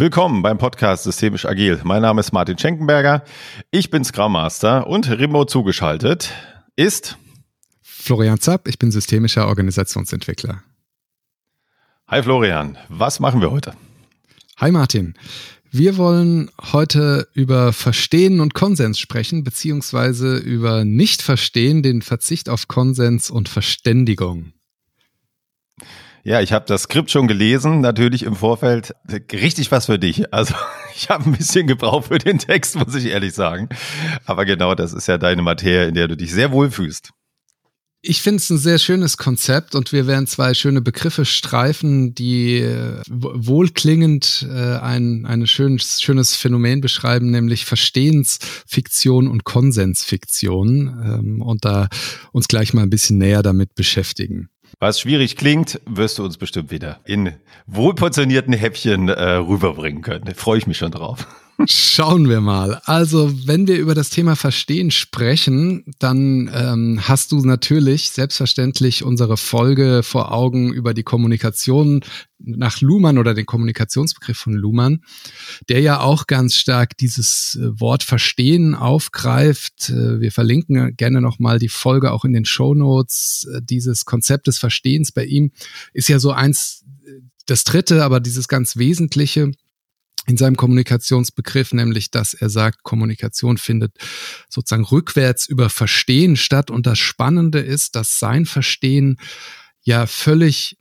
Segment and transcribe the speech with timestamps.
[0.00, 1.80] Willkommen beim Podcast Systemisch Agil.
[1.82, 3.24] Mein Name ist Martin Schenkenberger.
[3.72, 6.32] Ich bin Scrum Master und remote zugeschaltet
[6.76, 7.18] ist
[7.82, 8.68] Florian Zapp.
[8.68, 10.62] Ich bin systemischer Organisationsentwickler.
[12.06, 13.74] Hi Florian, was machen wir heute?
[14.58, 15.14] Hi Martin.
[15.72, 23.30] Wir wollen heute über Verstehen und Konsens sprechen, beziehungsweise über Nicht-Verstehen, den Verzicht auf Konsens
[23.30, 24.52] und Verständigung.
[26.24, 28.94] Ja, ich habe das Skript schon gelesen, natürlich im Vorfeld.
[29.32, 30.32] Richtig was für dich.
[30.32, 30.54] Also
[30.96, 33.68] ich habe ein bisschen gebraucht für den Text, muss ich ehrlich sagen.
[34.26, 37.10] Aber genau, das ist ja deine Materie, in der du dich sehr wohl fühlst.
[38.00, 42.58] Ich finde es ein sehr schönes Konzept und wir werden zwei schöne Begriffe streifen, die
[42.58, 51.64] äh, wohlklingend äh, ein, ein schönes, schönes Phänomen beschreiben, nämlich Verstehensfiktion und Konsensfiktion ähm, und
[51.64, 51.88] da
[52.30, 54.48] uns gleich mal ein bisschen näher damit beschäftigen.
[54.80, 57.34] Was schwierig klingt, wirst du uns bestimmt wieder in
[57.66, 60.34] wohlportionierten Häppchen äh, rüberbringen können.
[60.34, 61.26] Freue ich mich schon drauf.
[61.66, 62.80] Schauen wir mal.
[62.84, 69.36] Also, wenn wir über das Thema Verstehen sprechen, dann ähm, hast du natürlich selbstverständlich unsere
[69.36, 72.04] Folge vor Augen über die Kommunikation
[72.38, 75.02] nach Luhmann oder den Kommunikationsbegriff von Luhmann,
[75.68, 79.90] der ja auch ganz stark dieses äh, Wort Verstehen aufgreift.
[79.90, 83.48] Äh, wir verlinken gerne nochmal die Folge auch in den Show Notes.
[83.52, 85.50] Äh, dieses Konzept des Verstehens bei ihm
[85.92, 86.84] ist ja so eins,
[87.46, 89.50] das dritte, aber dieses ganz Wesentliche
[90.28, 93.96] in seinem Kommunikationsbegriff, nämlich dass er sagt, Kommunikation findet
[94.48, 96.70] sozusagen rückwärts über Verstehen statt.
[96.70, 99.16] Und das Spannende ist, dass sein Verstehen
[99.82, 100.76] ja völlig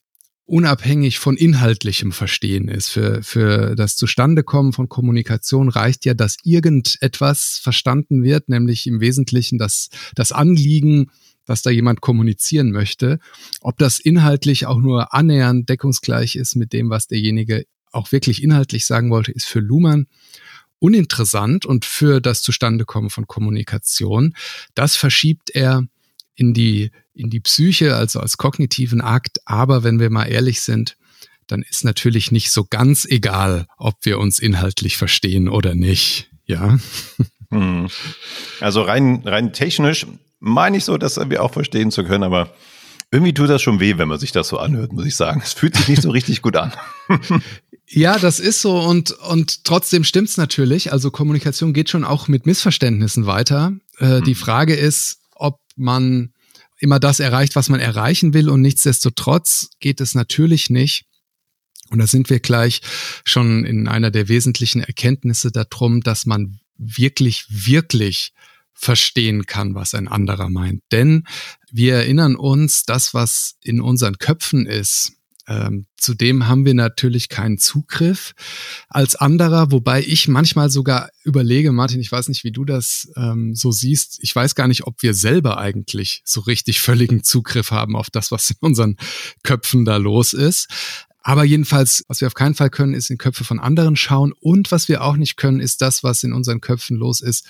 [0.45, 2.89] unabhängig von inhaltlichem Verstehen ist.
[2.89, 9.57] Für, für das Zustandekommen von Kommunikation reicht ja, dass irgendetwas verstanden wird, nämlich im Wesentlichen
[9.57, 11.11] das, das Anliegen,
[11.45, 13.19] was da jemand kommunizieren möchte.
[13.61, 18.85] Ob das inhaltlich auch nur annähernd deckungsgleich ist mit dem, was derjenige auch wirklich inhaltlich
[18.85, 20.07] sagen wollte, ist für Luhmann
[20.79, 24.35] uninteressant und für das Zustandekommen von Kommunikation.
[24.75, 25.83] Das verschiebt er
[26.35, 29.39] in die, in die Psyche, also als kognitiven Akt.
[29.45, 30.97] Aber wenn wir mal ehrlich sind,
[31.47, 36.29] dann ist natürlich nicht so ganz egal, ob wir uns inhaltlich verstehen oder nicht.
[36.45, 36.77] Ja.
[37.49, 37.87] Hm.
[38.59, 40.05] Also rein, rein technisch
[40.39, 42.53] meine ich so, dass wir auch verstehen zu können, aber
[43.11, 45.41] irgendwie tut das schon weh, wenn man sich das so anhört, muss ich sagen.
[45.41, 46.73] Es fühlt sich nicht so richtig gut an.
[47.89, 50.91] Ja, das ist so und, und trotzdem stimmt's natürlich.
[50.91, 53.73] Also Kommunikation geht schon auch mit Missverständnissen weiter.
[53.99, 54.23] Äh, mhm.
[54.25, 56.33] Die Frage ist, ob man
[56.79, 61.05] immer das erreicht, was man erreichen will und nichtsdestotrotz geht es natürlich nicht.
[61.89, 62.81] Und da sind wir gleich
[63.23, 68.33] schon in einer der wesentlichen Erkenntnisse darum, dass man wirklich, wirklich
[68.73, 70.83] verstehen kann, was ein anderer meint.
[70.91, 71.23] Denn
[71.71, 75.13] wir erinnern uns, das, was in unseren Köpfen ist,
[75.47, 78.33] ähm, zudem haben wir natürlich keinen Zugriff
[78.89, 83.55] als anderer, wobei ich manchmal sogar überlege, Martin, ich weiß nicht, wie du das ähm,
[83.55, 84.19] so siehst.
[84.21, 88.29] Ich weiß gar nicht, ob wir selber eigentlich so richtig völligen Zugriff haben auf das,
[88.29, 88.97] was in unseren
[89.43, 90.67] Köpfen da los ist.
[91.21, 94.33] Aber jedenfalls, was wir auf keinen Fall können, ist in Köpfe von anderen schauen.
[94.39, 97.45] Und was wir auch nicht können, ist das, was in unseren Köpfen los ist,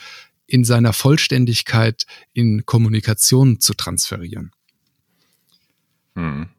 [0.46, 4.52] in seiner Vollständigkeit in Kommunikation zu transferieren.
[6.16, 6.50] Hm.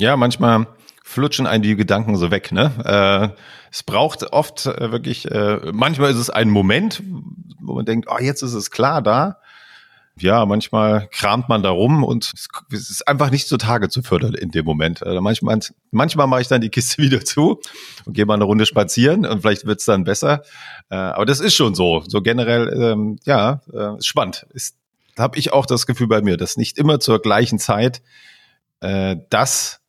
[0.00, 0.68] Ja, manchmal
[1.02, 2.52] flutschen einen die Gedanken so weg.
[2.52, 2.70] Ne?
[2.84, 3.36] Äh,
[3.72, 7.02] es braucht oft äh, wirklich, äh, manchmal ist es ein Moment,
[7.60, 9.38] wo man denkt, oh, jetzt ist es klar da.
[10.20, 12.32] Ja, manchmal kramt man da rum und
[12.72, 15.04] es ist einfach nicht zutage zu fördern in dem Moment.
[15.04, 15.58] Also manchmal,
[15.90, 17.60] manchmal mache ich dann die Kiste wieder zu
[18.04, 20.42] und gehe mal eine Runde spazieren und vielleicht wird's dann besser.
[20.90, 22.04] Äh, aber das ist schon so.
[22.06, 24.46] So generell, ähm, ja, äh, spannend.
[24.52, 24.76] Ist,
[25.18, 28.02] habe ich auch das Gefühl bei mir, dass nicht immer zur gleichen Zeit
[28.80, 29.80] äh, das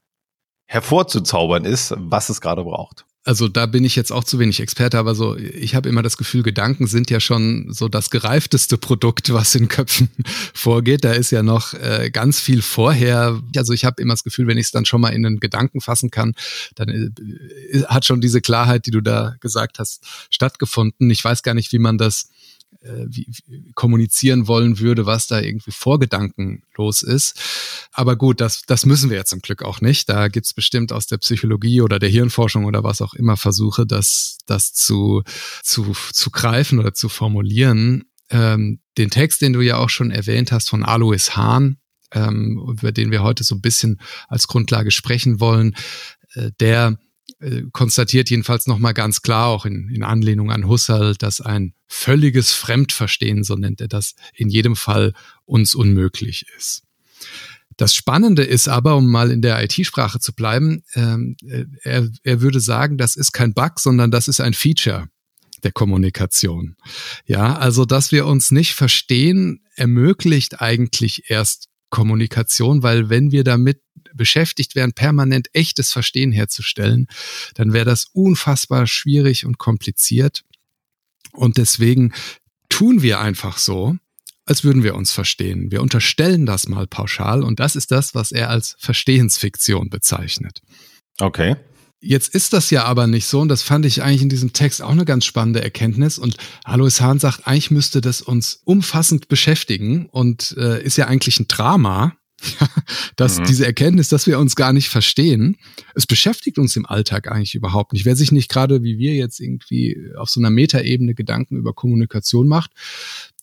[0.69, 3.03] hervorzuzaubern ist, was es gerade braucht.
[3.25, 6.15] Also da bin ich jetzt auch zu wenig Experte, aber so, ich habe immer das
[6.15, 10.09] Gefühl, Gedanken sind ja schon so das gereifteste Produkt, was in Köpfen
[10.53, 11.03] vorgeht.
[11.03, 13.41] Da ist ja noch äh, ganz viel vorher.
[13.55, 15.81] Also ich habe immer das Gefühl, wenn ich es dann schon mal in einen Gedanken
[15.81, 16.33] fassen kann,
[16.75, 21.09] dann äh, hat schon diese Klarheit, die du da gesagt hast, stattgefunden.
[21.09, 22.29] Ich weiß gar nicht, wie man das
[22.81, 27.39] wie, wie kommunizieren wollen würde, was da irgendwie Vorgedanken los ist.
[27.91, 30.07] Aber gut, das, das müssen wir ja zum Glück auch nicht.
[30.07, 34.37] Da gibt's bestimmt aus der Psychologie oder der Hirnforschung oder was auch immer Versuche, das,
[34.45, 35.23] das zu,
[35.61, 38.05] zu, zu greifen oder zu formulieren.
[38.29, 41.77] Ähm, den Text, den du ja auch schon erwähnt hast von Alois Hahn,
[42.13, 45.75] ähm, über den wir heute so ein bisschen als Grundlage sprechen wollen,
[46.33, 46.97] äh, der
[47.39, 52.51] äh, konstatiert jedenfalls nochmal ganz klar, auch in, in Anlehnung an Husserl, dass ein völliges
[52.51, 55.13] Fremdverstehen, so nennt er das, in jedem Fall
[55.45, 56.83] uns unmöglich ist.
[57.77, 61.37] Das Spannende ist aber, um mal in der IT-Sprache zu bleiben, ähm,
[61.83, 65.07] er, er würde sagen, das ist kein Bug, sondern das ist ein Feature
[65.63, 66.75] der Kommunikation.
[67.25, 73.81] Ja, also dass wir uns nicht verstehen, ermöglicht eigentlich erst Kommunikation, weil wenn wir damit
[74.13, 77.07] beschäftigt wären, permanent echtes Verstehen herzustellen,
[77.55, 80.43] dann wäre das unfassbar schwierig und kompliziert.
[81.33, 82.13] Und deswegen
[82.69, 83.95] tun wir einfach so,
[84.45, 85.71] als würden wir uns verstehen.
[85.71, 90.61] Wir unterstellen das mal pauschal und das ist das, was er als Verstehensfiktion bezeichnet.
[91.19, 91.55] Okay.
[92.01, 94.81] Jetzt ist das ja aber nicht so und das fand ich eigentlich in diesem Text
[94.81, 100.07] auch eine ganz spannende Erkenntnis und Alois Hahn sagt, eigentlich müsste das uns umfassend beschäftigen
[100.07, 102.15] und äh, ist ja eigentlich ein Drama,
[103.15, 103.45] dass mhm.
[103.45, 105.57] diese Erkenntnis, dass wir uns gar nicht verstehen,
[105.95, 108.05] es beschäftigt uns im Alltag eigentlich überhaupt nicht.
[108.05, 112.47] Wer sich nicht gerade wie wir jetzt irgendwie auf so einer Metaebene Gedanken über Kommunikation
[112.47, 112.71] macht,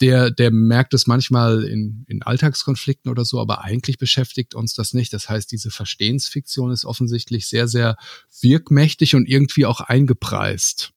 [0.00, 4.94] der, der merkt es manchmal in, in Alltagskonflikten oder so, aber eigentlich beschäftigt uns das
[4.94, 5.12] nicht.
[5.12, 7.96] Das heißt, diese Verstehensfiktion ist offensichtlich sehr, sehr
[8.40, 10.93] wirkmächtig und irgendwie auch eingepreist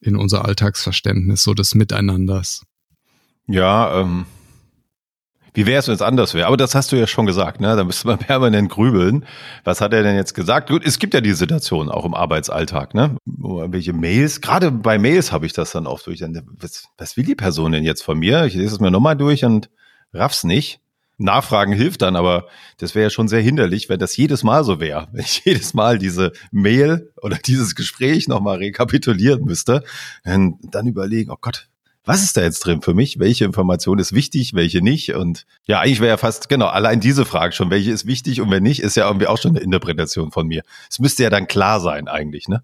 [0.00, 2.62] in unser Alltagsverständnis, so des Miteinanders.
[3.46, 4.26] Ja, ähm,
[5.54, 6.48] wie wäre es, wenn es anders wäre?
[6.48, 7.76] Aber das hast du ja schon gesagt, ne?
[7.76, 9.24] Da müsste man permanent grübeln.
[9.62, 10.68] Was hat er denn jetzt gesagt?
[10.68, 13.16] Gut, es gibt ja die Situation auch im Arbeitsalltag, ne?
[13.24, 16.22] Welche Mails, gerade bei Mails habe ich das dann oft durch.
[16.58, 18.44] Was, was will die Person denn jetzt von mir?
[18.44, 19.70] Ich lese es mir nochmal durch und
[20.12, 20.80] raff's nicht.
[21.16, 22.48] Nachfragen hilft dann, aber
[22.78, 25.08] das wäre ja schon sehr hinderlich, wenn das jedes Mal so wäre.
[25.12, 29.84] Wenn ich jedes Mal diese Mail oder dieses Gespräch nochmal rekapitulieren müsste,
[30.24, 31.68] dann, dann überlegen, oh Gott,
[32.04, 33.18] was ist da jetzt drin für mich?
[33.18, 35.14] Welche Information ist wichtig, welche nicht?
[35.14, 38.50] Und ja, eigentlich wäre ja fast, genau, allein diese Frage schon, welche ist wichtig und
[38.50, 40.62] wer nicht, ist ja irgendwie auch schon eine Interpretation von mir.
[40.90, 42.62] Es müsste ja dann klar sein eigentlich, ne?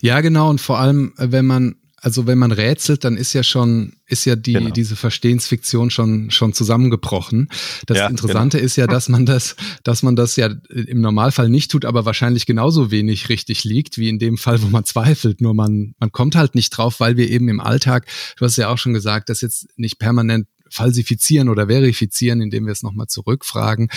[0.00, 0.48] Ja, genau.
[0.48, 4.36] Und vor allem, wenn man also wenn man rätselt, dann ist ja schon, ist ja
[4.36, 4.70] die, genau.
[4.70, 7.48] diese Verstehensfiktion schon, schon zusammengebrochen.
[7.86, 8.66] Das ja, Interessante genau.
[8.66, 12.44] ist ja, dass man das, dass man das ja im Normalfall nicht tut, aber wahrscheinlich
[12.44, 15.40] genauso wenig richtig liegt, wie in dem Fall, wo man zweifelt.
[15.40, 18.68] Nur man, man kommt halt nicht drauf, weil wir eben im Alltag, du hast ja
[18.68, 23.88] auch schon gesagt, dass jetzt nicht permanent falsifizieren oder verifizieren, indem wir es nochmal zurückfragen.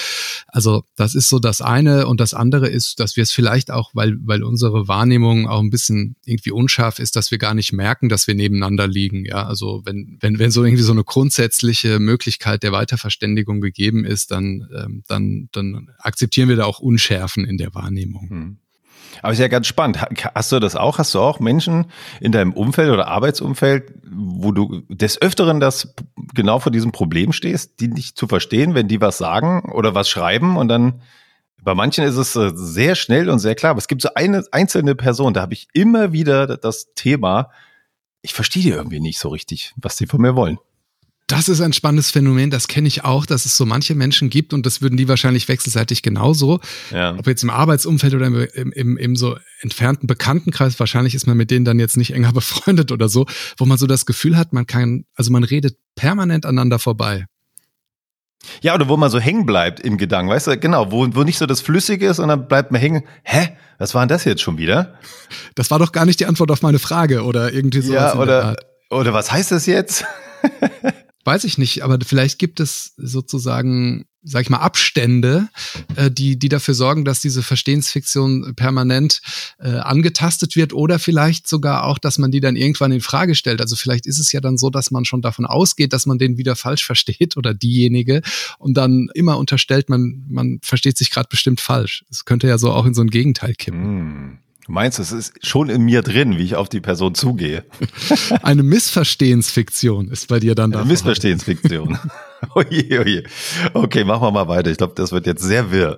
[0.48, 2.08] Also das ist so das eine.
[2.08, 5.72] Und das andere ist, dass wir es vielleicht auch, weil, weil unsere Wahrnehmung auch ein
[5.72, 9.26] bisschen irgendwie unscharf ist, dass wir gar nicht merken, dass wir nebeneinander liegen.
[9.26, 14.32] Ja, also wenn, wenn, wenn so irgendwie so eine grundsätzliche Möglichkeit der Weiterverständigung gegeben ist,
[14.32, 18.30] dann, ähm, dann, dann akzeptieren wir da auch Unschärfen in der Wahrnehmung.
[18.30, 18.58] Hm.
[19.22, 20.00] Aber ist ja ganz spannend.
[20.36, 21.00] Hast du das auch?
[21.00, 21.88] Hast du auch Menschen
[22.20, 25.94] in deinem Umfeld oder Arbeitsumfeld, wo du des Öfteren das
[26.34, 30.10] genau vor diesem Problem stehst, die nicht zu verstehen, wenn die was sagen oder was
[30.10, 31.02] schreiben und dann
[31.64, 33.72] bei manchen ist es äh, sehr schnell und sehr klar.
[33.72, 37.50] Aber es gibt so eine einzelne Person, da habe ich immer wieder das Thema,
[38.22, 40.60] ich verstehe die irgendwie nicht so richtig, was die von mir wollen.
[41.28, 44.54] Das ist ein spannendes Phänomen, das kenne ich auch, dass es so manche Menschen gibt
[44.54, 46.62] und das würden die wahrscheinlich wechselseitig genauso.
[46.90, 47.16] Ja.
[47.18, 51.52] Ob jetzt im Arbeitsumfeld oder im, im, im so entfernten Bekanntenkreis, wahrscheinlich ist man mit
[51.52, 53.26] denen dann jetzt nicht enger befreundet oder so,
[53.58, 57.26] wo man so das Gefühl hat, man kann, also man redet permanent aneinander vorbei.
[58.62, 61.40] Ja, oder wo man so hängen bleibt im Gedanken, weißt du, genau, wo, wo nicht
[61.40, 64.42] so das Flüssige ist und dann bleibt man hängen, hä, was war denn das jetzt
[64.42, 64.94] schon wieder?
[65.56, 67.94] Das war doch gar nicht die Antwort auf meine Frage oder irgendwie so.
[67.94, 68.56] Ja, oder,
[68.90, 70.06] oder was heißt das jetzt?
[71.28, 75.50] weiß ich nicht, aber vielleicht gibt es sozusagen, sag ich mal, Abstände,
[75.98, 79.20] äh, die, die dafür sorgen, dass diese Verstehensfiktion permanent
[79.60, 83.60] äh, angetastet wird oder vielleicht sogar auch, dass man die dann irgendwann in Frage stellt.
[83.60, 86.38] Also vielleicht ist es ja dann so, dass man schon davon ausgeht, dass man den
[86.38, 88.22] wieder falsch versteht oder diejenige
[88.58, 92.06] und dann immer unterstellt, man, man versteht sich gerade bestimmt falsch.
[92.10, 94.30] Es könnte ja so auch in so ein Gegenteil kippen.
[94.30, 94.47] Mm.
[94.68, 97.64] Du meinst, es ist schon in mir drin, wie ich auf die Person zugehe.
[98.44, 100.82] Eine Missverstehensfiktion ist bei dir dann da.
[100.82, 101.98] Eine Missverstehensfiktion.
[102.54, 103.24] oje, oje.
[103.74, 104.70] Okay, machen wir mal weiter.
[104.70, 105.98] Ich glaube, das wird jetzt sehr wirr.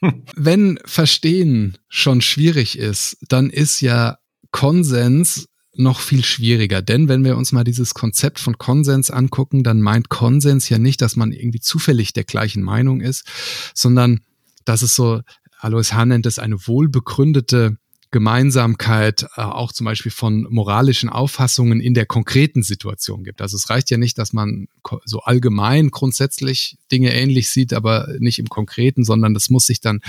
[0.36, 4.16] Wenn Verstehen schon schwierig ist, dann ist ja
[4.52, 6.80] Konsens noch viel schwieriger.
[6.80, 11.02] Denn wenn wir uns mal dieses Konzept von Konsens angucken, dann meint Konsens ja nicht,
[11.02, 13.26] dass man irgendwie zufällig der gleichen Meinung ist,
[13.74, 14.20] sondern
[14.64, 15.20] dass es so,
[15.58, 17.76] Alois Hahn nennt es eine wohlbegründete
[18.10, 23.42] Gemeinsamkeit äh, auch zum Beispiel von moralischen Auffassungen in der konkreten Situation gibt.
[23.42, 24.68] Also es reicht ja nicht, dass man
[25.04, 30.00] so allgemein grundsätzlich Dinge ähnlich sieht, aber nicht im Konkreten, sondern das muss sich dann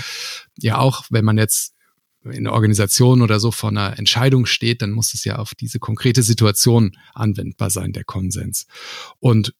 [0.58, 1.74] ja auch, wenn man jetzt
[2.24, 5.78] in der Organisation oder so vor einer Entscheidung steht, dann muss es ja auf diese
[5.78, 8.66] konkrete Situation anwendbar sein, der Konsens.
[9.20, 9.54] Und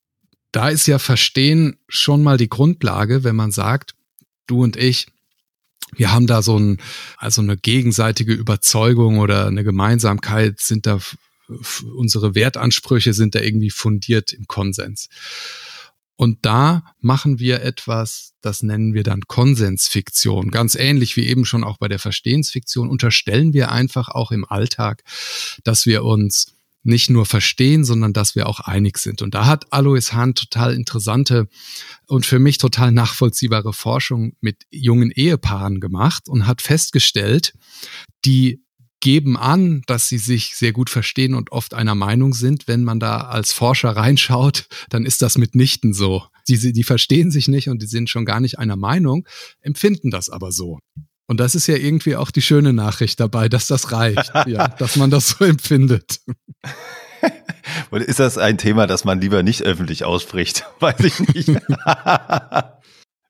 [0.52, 3.94] da ist ja Verstehen schon mal die Grundlage, wenn man sagt,
[4.46, 5.06] du und ich,
[5.96, 6.78] wir haben da so ein,
[7.16, 11.00] also eine gegenseitige Überzeugung oder eine Gemeinsamkeit sind da,
[11.96, 15.08] unsere Wertansprüche sind da irgendwie fundiert im Konsens.
[16.16, 20.50] Und da machen wir etwas, das nennen wir dann Konsensfiktion.
[20.50, 25.02] Ganz ähnlich wie eben schon auch bei der Verstehensfiktion unterstellen wir einfach auch im Alltag,
[25.64, 29.22] dass wir uns nicht nur verstehen, sondern dass wir auch einig sind.
[29.22, 31.48] Und da hat Alois Hahn total interessante
[32.06, 37.52] und für mich total nachvollziehbare Forschung mit jungen Ehepaaren gemacht und hat festgestellt,
[38.24, 38.62] die
[39.00, 42.68] geben an, dass sie sich sehr gut verstehen und oft einer Meinung sind.
[42.68, 46.24] Wenn man da als Forscher reinschaut, dann ist das mitnichten so.
[46.48, 49.26] Die, die verstehen sich nicht und die sind schon gar nicht einer Meinung,
[49.62, 50.78] empfinden das aber so.
[51.30, 54.96] Und das ist ja irgendwie auch die schöne Nachricht dabei, dass das reicht, ja, dass
[54.96, 56.18] man das so empfindet.
[57.90, 60.64] Und ist das ein Thema, das man lieber nicht öffentlich ausspricht?
[60.80, 61.48] Weiß ich nicht.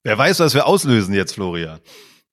[0.02, 1.80] Wer weiß, was wir auslösen jetzt, Florian.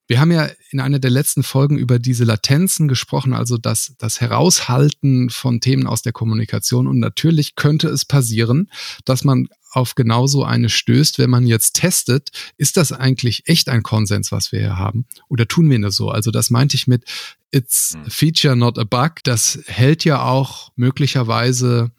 [0.07, 4.21] Wir haben ja in einer der letzten Folgen über diese Latenzen gesprochen, also das, das
[4.21, 6.87] Heraushalten von Themen aus der Kommunikation.
[6.87, 8.69] Und natürlich könnte es passieren,
[9.03, 13.83] dass man auf genauso eine stößt, wenn man jetzt testet, ist das eigentlich echt ein
[13.83, 15.05] Konsens, was wir hier haben?
[15.27, 16.09] Oder tun wir das so?
[16.09, 17.03] Also das meinte ich mit
[17.51, 18.09] It's a hm.
[18.09, 19.23] feature, not a bug.
[19.23, 21.91] Das hält ja auch möglicherweise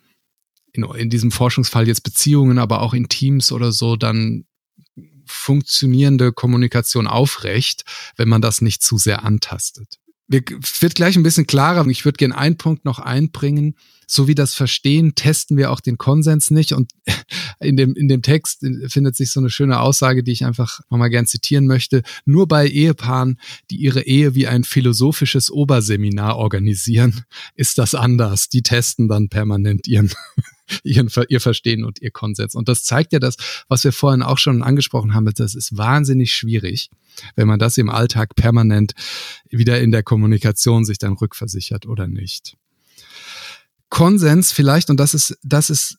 [0.73, 4.45] in, in diesem Forschungsfall jetzt Beziehungen, aber auch in Teams oder so dann
[5.29, 7.85] funktionierende Kommunikation aufrecht,
[8.17, 9.99] wenn man das nicht zu sehr antastet.
[10.27, 10.43] Wir,
[10.81, 11.87] wird gleich ein bisschen klarer.
[11.87, 13.77] Ich würde gerne einen Punkt noch einbringen.
[14.11, 16.73] So wie das Verstehen, testen wir auch den Konsens nicht.
[16.73, 16.91] Und
[17.61, 21.11] in dem, in dem Text findet sich so eine schöne Aussage, die ich einfach nochmal
[21.11, 22.03] gern zitieren möchte.
[22.25, 23.39] Nur bei Ehepaaren,
[23.71, 27.25] die ihre Ehe wie ein philosophisches Oberseminar organisieren,
[27.55, 28.49] ist das anders.
[28.49, 30.11] Die testen dann permanent ihren
[30.83, 32.55] ihren, ihr Verstehen und ihr Konsens.
[32.55, 33.37] Und das zeigt ja das,
[33.69, 36.91] was wir vorhin auch schon angesprochen haben, das ist wahnsinnig schwierig,
[37.37, 38.93] wenn man das im Alltag permanent
[39.51, 42.57] wieder in der Kommunikation sich dann rückversichert oder nicht.
[43.91, 45.99] Konsens vielleicht, und das ist, das ist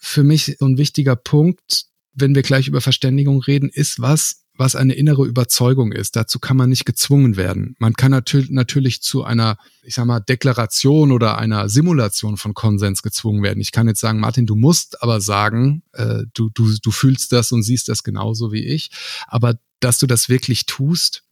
[0.00, 4.74] für mich so ein wichtiger Punkt, wenn wir gleich über Verständigung reden, ist was, was
[4.74, 6.16] eine innere Überzeugung ist.
[6.16, 7.76] Dazu kann man nicht gezwungen werden.
[7.78, 13.02] Man kann natürlich, natürlich zu einer, ich sag mal, Deklaration oder einer Simulation von Konsens
[13.02, 13.60] gezwungen werden.
[13.60, 17.52] Ich kann jetzt sagen, Martin, du musst aber sagen, äh, du, du, du fühlst das
[17.52, 18.90] und siehst das genauso wie ich.
[19.28, 21.22] Aber dass du das wirklich tust,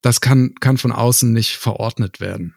[0.00, 2.56] das kann, kann von außen nicht verordnet werden.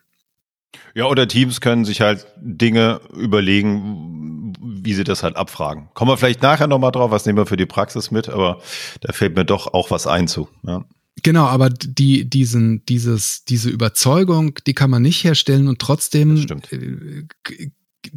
[0.94, 5.90] Ja, oder Teams können sich halt Dinge überlegen, wie sie das halt abfragen.
[5.94, 8.62] Kommen wir vielleicht nachher nochmal drauf, was nehmen wir für die Praxis mit, aber
[9.02, 10.48] da fällt mir doch auch was ein zu.
[10.64, 10.86] Ja.
[11.24, 17.70] Genau, aber die, diesen, dieses, diese Überzeugung, die kann man nicht herstellen und trotzdem äh,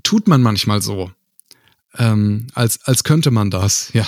[0.02, 1.10] tut man manchmal so.
[1.96, 4.04] Ähm, als, als könnte man das, ja.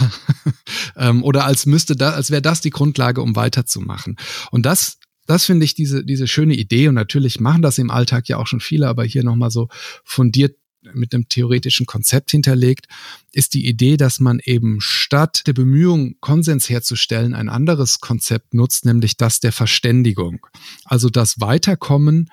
[0.96, 4.16] ähm, oder als müsste da, als wäre das die Grundlage, um weiterzumachen.
[4.50, 4.99] Und das
[5.30, 8.48] das finde ich diese, diese schöne Idee und natürlich machen das im Alltag ja auch
[8.48, 9.68] schon viele, aber hier nochmal so
[10.04, 10.56] fundiert
[10.92, 12.86] mit einem theoretischen Konzept hinterlegt,
[13.32, 18.84] ist die Idee, dass man eben statt der Bemühung, Konsens herzustellen, ein anderes Konzept nutzt,
[18.84, 20.46] nämlich das der Verständigung.
[20.84, 22.30] Also das Weiterkommen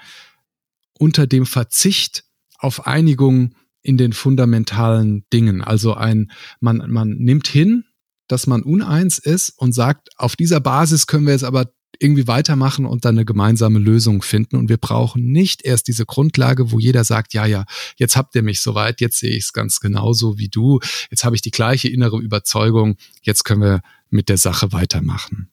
[0.98, 2.24] unter dem Verzicht
[2.58, 5.62] auf Einigung in den fundamentalen Dingen.
[5.62, 7.84] Also ein, man, man nimmt hin,
[8.27, 12.86] dass man uneins ist und sagt, auf dieser Basis können wir jetzt aber irgendwie weitermachen
[12.86, 14.56] und dann eine gemeinsame Lösung finden.
[14.56, 17.65] Und wir brauchen nicht erst diese Grundlage, wo jeder sagt, ja, ja,
[17.98, 20.79] jetzt habt ihr mich soweit, jetzt sehe ich es ganz genauso wie du,
[21.10, 25.50] jetzt habe ich die gleiche innere Überzeugung, jetzt können wir mit der Sache weitermachen.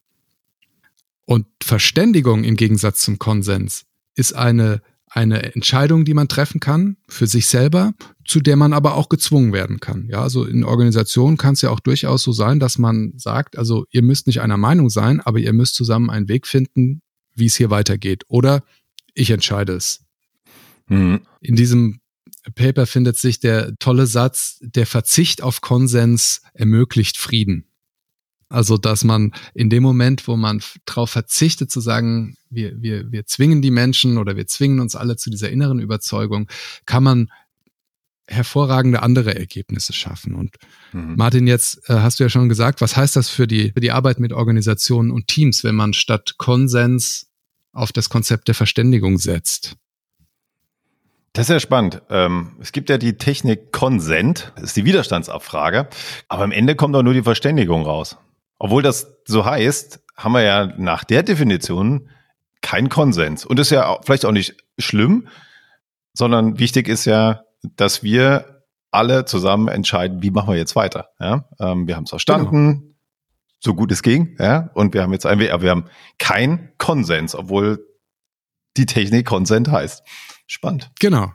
[1.24, 4.82] Und Verständigung im Gegensatz zum Konsens ist eine
[5.14, 7.94] eine Entscheidung, die man treffen kann für sich selber,
[8.26, 10.08] zu der man aber auch gezwungen werden kann.
[10.08, 13.86] Ja, also in Organisationen kann es ja auch durchaus so sein, dass man sagt, also
[13.90, 17.00] ihr müsst nicht einer Meinung sein, aber ihr müsst zusammen einen Weg finden,
[17.32, 18.24] wie es hier weitergeht.
[18.26, 18.64] Oder
[19.14, 20.04] ich entscheide es.
[20.88, 21.20] Mhm.
[21.40, 22.00] In diesem
[22.56, 27.66] Paper findet sich der tolle Satz, der Verzicht auf Konsens ermöglicht Frieden.
[28.54, 33.26] Also, dass man in dem Moment, wo man darauf verzichtet zu sagen, wir, wir, wir
[33.26, 36.48] zwingen die Menschen oder wir zwingen uns alle zu dieser inneren Überzeugung,
[36.86, 37.30] kann man
[38.28, 40.36] hervorragende andere Ergebnisse schaffen.
[40.36, 40.54] Und
[40.92, 41.16] mhm.
[41.16, 43.90] Martin, jetzt äh, hast du ja schon gesagt, was heißt das für die, für die
[43.90, 47.26] Arbeit mit Organisationen und Teams, wenn man statt Konsens
[47.72, 49.74] auf das Konzept der Verständigung setzt?
[51.32, 52.02] Das ist ja spannend.
[52.08, 55.88] Ähm, es gibt ja die Technik Konsent, das ist die Widerstandsabfrage,
[56.28, 58.16] aber am Ende kommt doch nur die Verständigung raus.
[58.58, 62.08] Obwohl das so heißt, haben wir ja nach der Definition
[62.60, 63.44] keinen Konsens.
[63.44, 65.28] Und das ist ja vielleicht auch nicht schlimm,
[66.14, 67.42] sondern wichtig ist ja,
[67.76, 71.10] dass wir alle zusammen entscheiden, wie machen wir jetzt weiter.
[71.20, 71.48] Ja?
[71.58, 72.94] Ähm, wir haben es verstanden, genau.
[73.58, 75.86] so gut es ging, ja, und wir haben jetzt ein, aber wir haben
[76.18, 77.84] keinen Konsens, obwohl
[78.76, 80.02] die Technik Konsent heißt.
[80.46, 80.90] Spannend.
[81.00, 81.32] Genau.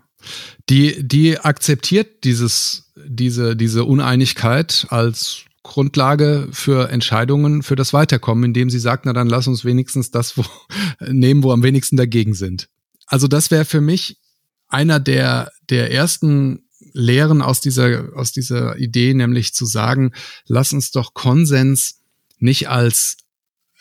[0.69, 8.69] Die, die akzeptiert dieses, diese, diese Uneinigkeit als Grundlage für Entscheidungen für das Weiterkommen, indem
[8.69, 10.45] sie sagt, na dann lass uns wenigstens das wo,
[11.07, 12.69] nehmen, wo am wenigsten dagegen sind.
[13.05, 14.19] Also das wäre für mich
[14.67, 16.63] einer der, der ersten
[16.93, 20.13] Lehren aus dieser, aus dieser Idee, nämlich zu sagen,
[20.45, 22.01] lass uns doch Konsens
[22.39, 23.17] nicht als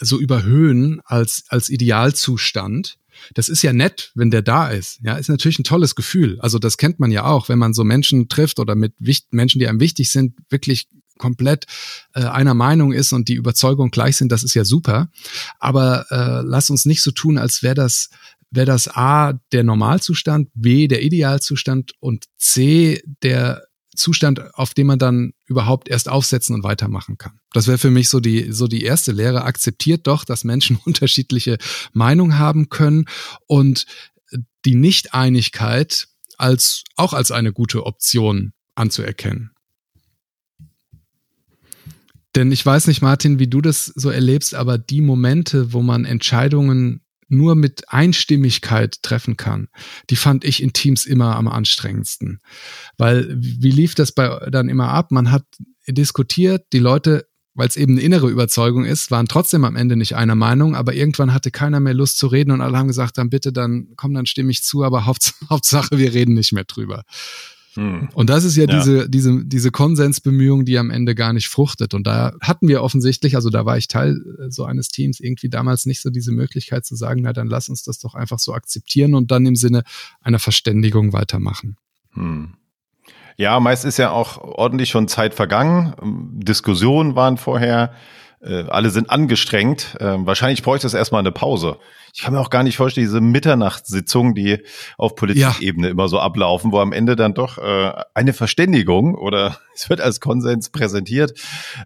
[0.00, 2.99] so überhöhen, als, als Idealzustand.
[3.35, 5.00] Das ist ja nett, wenn der da ist.
[5.02, 6.38] Ja, ist natürlich ein tolles Gefühl.
[6.40, 8.94] Also das kennt man ja auch, wenn man so Menschen trifft oder mit
[9.30, 11.66] Menschen, die einem wichtig sind, wirklich komplett
[12.14, 15.08] äh, einer Meinung ist und die Überzeugung gleich sind, das ist ja super.
[15.58, 18.10] Aber äh, lass uns nicht so tun, als wäre das
[18.50, 24.98] wäre das A der Normalzustand, B der Idealzustand und C der Zustand, auf dem man
[24.98, 27.40] dann überhaupt erst aufsetzen und weitermachen kann.
[27.52, 29.42] Das wäre für mich so die, so die erste Lehre.
[29.42, 31.58] Akzeptiert doch, dass Menschen unterschiedliche
[31.92, 33.06] Meinungen haben können
[33.46, 33.87] und
[34.64, 39.50] die Nichteinigkeit als, auch als eine gute Option anzuerkennen.
[42.38, 46.04] Denn ich weiß nicht, Martin, wie du das so erlebst, aber die Momente, wo man
[46.04, 49.66] Entscheidungen nur mit Einstimmigkeit treffen kann,
[50.09, 52.38] die fand ich in Teams immer am anstrengendsten.
[52.97, 55.11] Weil wie lief das bei dann immer ab?
[55.11, 55.47] Man hat
[55.88, 60.14] diskutiert, die Leute, weil es eben eine innere Überzeugung ist, waren trotzdem am Ende nicht
[60.14, 63.30] einer Meinung, aber irgendwann hatte keiner mehr Lust zu reden und alle haben gesagt, dann
[63.30, 65.07] bitte, dann komm, dann stimme ich zu, aber
[65.50, 67.02] Hauptsache, wir reden nicht mehr drüber.
[67.78, 68.08] Hm.
[68.12, 71.94] Und das ist ja, ja, diese, diese, diese Konsensbemühung, die am Ende gar nicht fruchtet.
[71.94, 75.49] Und da hatten wir offensichtlich, also da war ich Teil äh, so eines Teams, irgendwie
[75.49, 78.52] damals nicht so diese Möglichkeit zu sagen, na dann lass uns das doch einfach so
[78.52, 79.85] akzeptieren und dann im Sinne
[80.20, 81.76] einer Verständigung weitermachen.
[82.14, 82.54] Hm.
[83.37, 85.94] Ja, meist ist ja auch ordentlich schon Zeit vergangen.
[86.42, 87.92] Diskussionen waren vorher
[88.40, 89.97] äh, alle sind angestrengt.
[90.00, 91.78] Äh, wahrscheinlich bräuchte es erstmal eine Pause.
[92.14, 94.59] Ich kann mir auch gar nicht vorstellen, diese Mitternachtssitzungen, die
[94.97, 95.90] auf Politikebene ja.
[95.90, 100.21] immer so ablaufen, wo am Ende dann doch äh, eine Verständigung oder es wird als
[100.21, 101.35] Konsens präsentiert,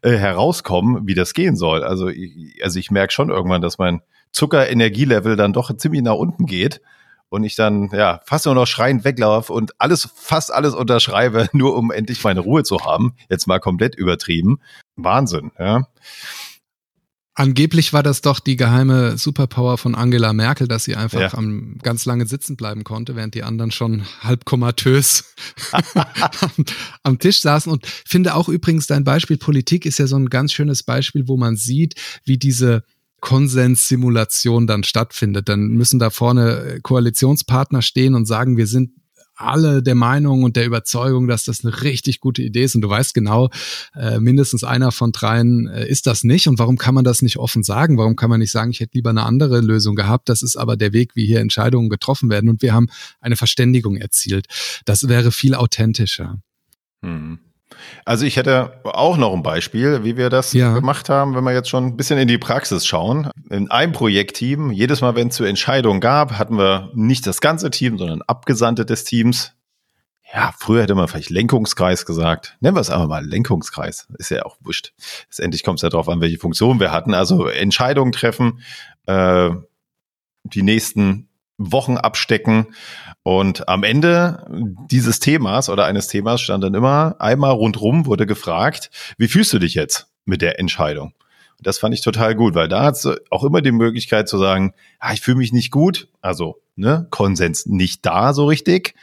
[0.02, 1.82] äh, herauskommen, wie das gehen soll.
[1.82, 6.46] Also ich, also ich merke schon irgendwann, dass mein Zuckerenergielevel dann doch ziemlich nach unten
[6.46, 6.80] geht
[7.32, 11.74] und ich dann ja fast nur noch schreiend weglaufe und alles, fast alles unterschreibe, nur
[11.76, 13.14] um endlich meine Ruhe zu haben.
[13.30, 14.60] Jetzt mal komplett übertrieben.
[14.96, 15.86] Wahnsinn, ja.
[17.34, 21.34] Angeblich war das doch die geheime Superpower von Angela Merkel, dass sie einfach ja.
[21.34, 25.34] am, ganz lange sitzen bleiben konnte, während die anderen schon halb komatös
[25.72, 26.64] am,
[27.02, 27.72] am, Tisch saßen.
[27.72, 31.38] Und finde auch übrigens dein Beispiel Politik ist ja so ein ganz schönes Beispiel, wo
[31.38, 32.84] man sieht, wie diese
[33.20, 35.48] Konsenssimulation dann stattfindet.
[35.48, 38.90] Dann müssen da vorne Koalitionspartner stehen und sagen, wir sind
[39.34, 42.74] alle der Meinung und der Überzeugung, dass das eine richtig gute Idee ist.
[42.74, 43.50] Und du weißt genau,
[43.94, 46.48] äh, mindestens einer von dreien äh, ist das nicht.
[46.48, 47.98] Und warum kann man das nicht offen sagen?
[47.98, 50.28] Warum kann man nicht sagen, ich hätte lieber eine andere Lösung gehabt?
[50.28, 52.50] Das ist aber der Weg, wie hier Entscheidungen getroffen werden.
[52.50, 52.88] Und wir haben
[53.20, 54.46] eine Verständigung erzielt.
[54.84, 56.40] Das wäre viel authentischer.
[57.02, 57.38] Hm.
[58.04, 60.72] Also ich hätte auch noch ein Beispiel, wie wir das ja.
[60.74, 63.30] gemacht haben, wenn wir jetzt schon ein bisschen in die Praxis schauen.
[63.50, 67.70] In einem Projektteam, jedes Mal, wenn es zur Entscheidung gab, hatten wir nicht das ganze
[67.70, 69.52] Team, sondern Abgesandte des Teams.
[70.34, 72.56] Ja, früher hätte man vielleicht Lenkungskreis gesagt.
[72.60, 74.08] Nennen wir es einfach mal Lenkungskreis.
[74.18, 74.94] Ist ja auch wurscht.
[75.26, 77.12] Letztendlich kommt es ja darauf an, welche Funktion wir hatten.
[77.12, 78.60] Also Entscheidungen treffen,
[79.06, 79.50] äh,
[80.44, 81.28] die nächsten
[81.70, 82.74] Wochen abstecken.
[83.22, 84.46] Und am Ende
[84.90, 89.58] dieses Themas oder eines Themas stand dann immer einmal rundrum, wurde gefragt, wie fühlst du
[89.58, 91.12] dich jetzt mit der Entscheidung?
[91.60, 94.74] Das fand ich total gut, weil da hat es auch immer die Möglichkeit zu sagen,
[94.98, 98.94] ah, ich fühle mich nicht gut, also ne, Konsens nicht da so richtig,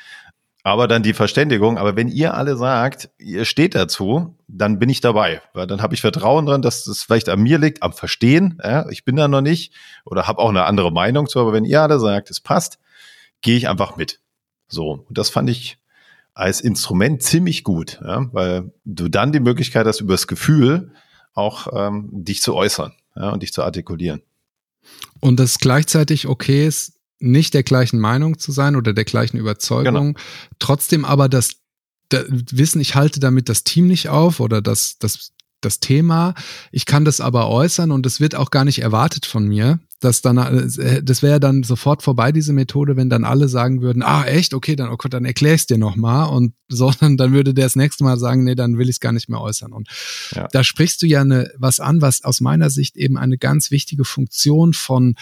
[0.63, 1.77] aber dann die Verständigung.
[1.77, 5.41] Aber wenn ihr alle sagt, ihr steht dazu, dann bin ich dabei.
[5.53, 8.59] Weil dann habe ich Vertrauen dran, dass das vielleicht an mir liegt, am Verstehen.
[8.63, 9.73] Ja, ich bin da noch nicht
[10.05, 11.39] oder habe auch eine andere Meinung zu.
[11.39, 12.79] Aber wenn ihr alle sagt, es passt,
[13.41, 14.19] gehe ich einfach mit.
[14.67, 15.77] So, und das fand ich
[16.33, 20.91] als Instrument ziemlich gut, ja, weil du dann die Möglichkeit hast, über das Gefühl
[21.33, 24.21] auch ähm, dich zu äußern ja, und dich zu artikulieren.
[25.19, 30.13] Und das gleichzeitig okay ist, nicht der gleichen Meinung zu sein oder der gleichen Überzeugung,
[30.13, 30.19] genau.
[30.59, 31.55] trotzdem aber das,
[32.09, 36.33] das Wissen, ich halte damit das Team nicht auf oder das, das, das Thema.
[36.71, 40.21] Ich kann das aber äußern und es wird auch gar nicht erwartet von mir, dass
[40.21, 44.23] dann, äh, das wäre dann sofort vorbei, diese Methode, wenn dann alle sagen würden, ah,
[44.23, 47.65] echt, okay, dann, okay, dann erklär ich dir nochmal und so, dann, dann würde der
[47.65, 49.73] das nächste Mal sagen, nee, dann will ich es gar nicht mehr äußern.
[49.73, 49.89] Und
[50.31, 50.47] ja.
[50.51, 54.05] da sprichst du ja eine, was an, was aus meiner Sicht eben eine ganz wichtige
[54.05, 55.15] Funktion von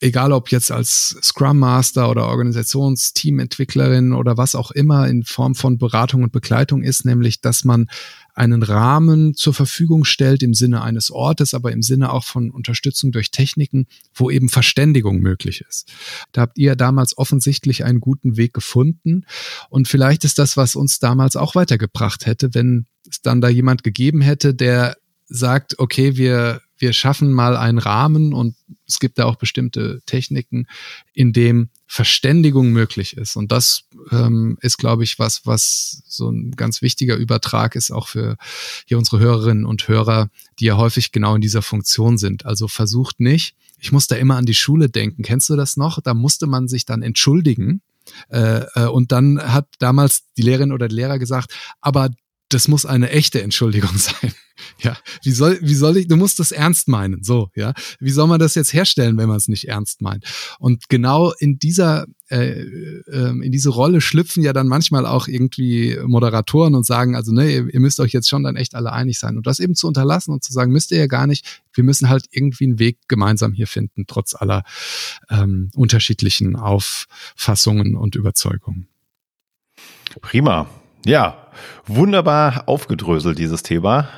[0.00, 5.78] egal ob jetzt als Scrum Master oder Organisationsteamentwicklerin oder was auch immer in Form von
[5.78, 7.86] Beratung und Begleitung ist, nämlich dass man
[8.34, 13.12] einen Rahmen zur Verfügung stellt im Sinne eines Ortes, aber im Sinne auch von Unterstützung
[13.12, 15.92] durch Techniken, wo eben Verständigung möglich ist.
[16.32, 19.26] Da habt ihr damals offensichtlich einen guten Weg gefunden
[19.68, 23.82] und vielleicht ist das, was uns damals auch weitergebracht hätte, wenn es dann da jemand
[23.82, 24.96] gegeben hätte, der
[25.30, 28.56] sagt, okay, wir wir schaffen mal einen Rahmen und
[28.88, 30.66] es gibt da auch bestimmte Techniken,
[31.12, 33.36] in dem Verständigung möglich ist.
[33.36, 38.08] Und das ähm, ist, glaube ich, was, was so ein ganz wichtiger Übertrag ist, auch
[38.08, 38.36] für
[38.86, 42.46] hier unsere Hörerinnen und Hörer, die ja häufig genau in dieser Funktion sind.
[42.46, 45.22] Also versucht nicht, ich muss da immer an die Schule denken.
[45.22, 46.00] Kennst du das noch?
[46.00, 47.82] Da musste man sich dann entschuldigen.
[48.28, 52.10] Äh, äh, und dann hat damals die Lehrerin oder der Lehrer gesagt, aber
[52.50, 54.34] das muss eine echte Entschuldigung sein.
[54.82, 57.72] Ja, wie soll, wie soll ich, du musst das ernst meinen, so, ja.
[57.98, 60.24] Wie soll man das jetzt herstellen, wenn man es nicht ernst meint?
[60.58, 65.98] Und genau in dieser, äh, äh, in diese Rolle schlüpfen ja dann manchmal auch irgendwie
[66.04, 69.18] Moderatoren und sagen, also, ne, ihr, ihr müsst euch jetzt schon dann echt alle einig
[69.18, 69.36] sein.
[69.36, 72.08] Und das eben zu unterlassen und zu sagen, müsst ihr ja gar nicht, wir müssen
[72.08, 74.64] halt irgendwie einen Weg gemeinsam hier finden, trotz aller
[75.30, 78.88] ähm, unterschiedlichen Auffassungen und Überzeugungen.
[80.20, 80.68] Prima.
[81.04, 81.46] Ja,
[81.86, 84.08] wunderbar aufgedröselt, dieses Thema.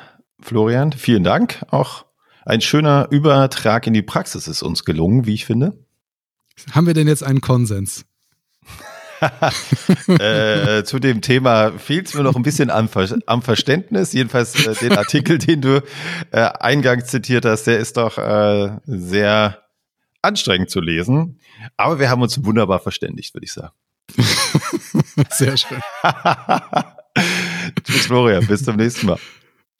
[0.40, 1.64] Florian, vielen Dank.
[1.70, 2.04] Auch
[2.44, 5.78] ein schöner Übertrag in die Praxis ist uns gelungen, wie ich finde.
[6.72, 8.04] Haben wir denn jetzt einen Konsens?
[10.08, 14.12] äh, zu dem Thema fehlt es mir noch ein bisschen am, Ver am Verständnis.
[14.12, 15.82] Jedenfalls äh, den Artikel, den du
[16.32, 19.62] äh, eingangs zitiert hast, der ist doch äh, sehr
[20.20, 21.38] anstrengend zu lesen.
[21.76, 23.72] Aber wir haben uns wunderbar verständigt, würde ich sagen.
[25.30, 25.80] Sehr schön.
[27.84, 28.46] Tschüss, Florian.
[28.46, 29.18] Bis zum nächsten Mal.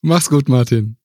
[0.02, 0.96] Mach's gut, Martin.